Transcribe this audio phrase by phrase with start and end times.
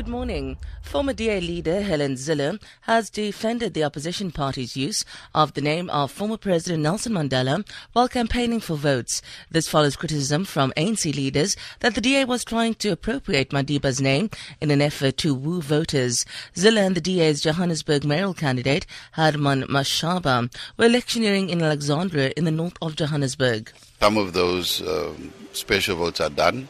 [0.00, 0.56] Good morning.
[0.80, 5.04] Former DA leader Helen Zille has defended the opposition party's use
[5.34, 9.20] of the name of former President Nelson Mandela while campaigning for votes.
[9.50, 14.30] This follows criticism from ANC leaders that the DA was trying to appropriate Madiba's name
[14.62, 16.24] in an effort to woo voters.
[16.54, 22.50] Zille and the DA's Johannesburg mayoral candidate Herman Mashaba were electioneering in Alexandra in the
[22.50, 23.70] north of Johannesburg.
[24.00, 26.68] Some of those um, special votes are done.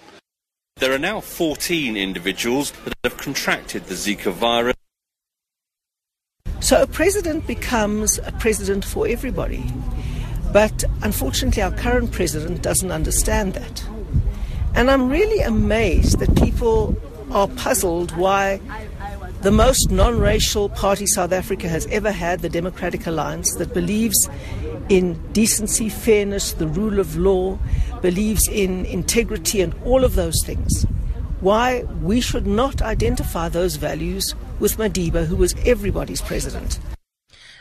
[0.81, 4.75] There are now 14 individuals that have contracted the Zika virus.
[6.61, 9.63] So a president becomes a president for everybody.
[10.55, 13.85] But unfortunately, our current president doesn't understand that.
[14.75, 16.97] And I'm really amazed that people
[17.31, 18.59] are puzzled why
[19.43, 24.31] the most non racial party South Africa has ever had, the Democratic Alliance, that believes
[24.89, 27.59] in decency, fairness, the rule of law,
[28.03, 30.85] believes in integrity, and all of those things.
[31.41, 36.79] Why we should not identify those values with Madiba, who was everybody's president.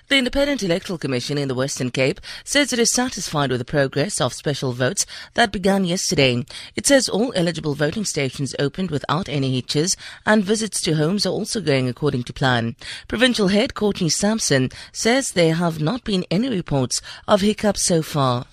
[0.10, 4.20] The Independent Electoral Commission in the Western Cape says it is satisfied with the progress
[4.20, 5.06] of special votes
[5.36, 6.44] that began yesterday.
[6.76, 11.30] It says all eligible voting stations opened without any hitches and visits to homes are
[11.30, 12.76] also going according to plan.
[13.08, 18.48] Provincial head Courtney Sampson says there have not been any reports of hiccups so far.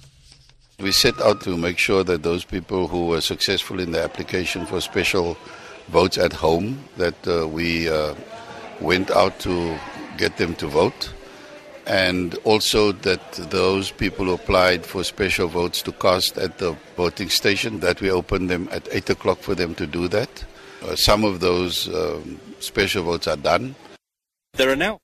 [0.79, 4.67] We set out to make sure that those people who were successful in the application
[4.67, 5.37] for special
[5.89, 8.15] votes at home, that uh, we uh,
[8.81, 9.79] went out to
[10.19, 11.13] get them to vote
[11.87, 17.29] and also that those people who applied for special votes to cast at the voting
[17.29, 20.45] station, that we opened them at 8 o'clock for them to do that.
[20.83, 23.77] Uh, some of those um, special votes are done.
[24.55, 24.99] There are now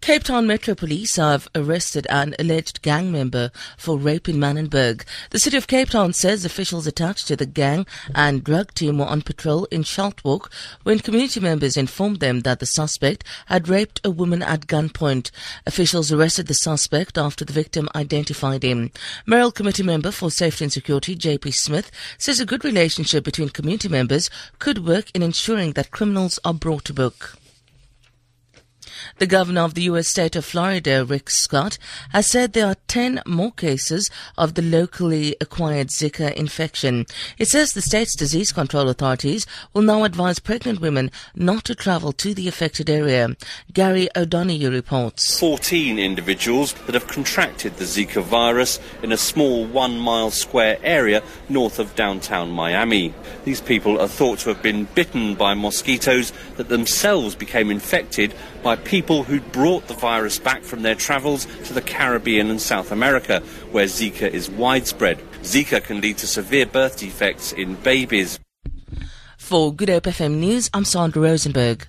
[0.00, 5.04] Cape Town Metro Police have arrested an alleged gang member for rape in Manenberg.
[5.30, 9.06] The city of Cape Town says officials attached to the gang and drug team were
[9.06, 10.52] on patrol in Shaltwalk
[10.84, 15.32] when community members informed them that the suspect had raped a woman at gunpoint.
[15.66, 18.92] Officials arrested the suspect after the victim identified him.
[19.26, 23.88] Mayoral Committee member for Safety and Security, JP Smith, says a good relationship between community
[23.88, 24.30] members
[24.60, 27.38] could work in ensuring that criminals are brought to book.
[29.18, 30.08] The governor of the U.S.
[30.08, 31.78] state of Florida, Rick Scott,
[32.10, 37.06] has said there are 10 more cases of the locally acquired Zika infection.
[37.38, 42.12] It says the state's disease control authorities will now advise pregnant women not to travel
[42.12, 43.36] to the affected area.
[43.72, 45.38] Gary O'Donoghue reports.
[45.38, 51.22] 14 individuals that have contracted the Zika virus in a small one mile square area
[51.48, 53.14] north of downtown Miami.
[53.44, 58.34] These people are thought to have been bitten by mosquitoes that themselves became infected
[58.66, 62.90] by people who'd brought the virus back from their travels to the Caribbean and South
[62.90, 63.38] America,
[63.70, 65.18] where Zika is widespread.
[65.42, 68.40] Zika can lead to severe birth defects in babies.
[69.38, 71.86] For Good Hope FM News, I'm Sandra Rosenberg.